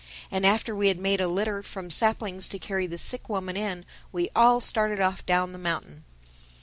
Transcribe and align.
And 0.31 0.47
after 0.47 0.75
we 0.75 0.87
had 0.87 0.97
made 0.97 1.21
a 1.21 1.27
litter 1.27 1.61
from 1.61 1.91
saplings 1.91 2.47
to 2.47 2.57
carry 2.57 2.87
the 2.87 2.97
sick 2.97 3.29
woman 3.29 3.55
in, 3.55 3.85
we 4.11 4.31
all 4.35 4.59
started 4.59 4.99
off 4.99 5.23
down 5.27 5.51
the 5.51 5.59
mountain. 5.59 6.05